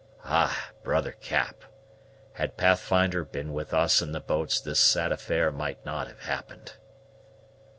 "Ah, 0.25 0.71
brother 0.81 1.11
Cap, 1.11 1.63
had 2.33 2.57
Pathfinder 2.57 3.23
been 3.23 3.53
with 3.53 3.71
us 3.71 4.01
in 4.01 4.13
the 4.13 4.19
boats 4.19 4.59
this 4.59 4.79
sad 4.79 5.11
affair 5.11 5.51
might 5.51 5.85
not 5.85 6.07
have 6.07 6.21
happened!" 6.21 6.73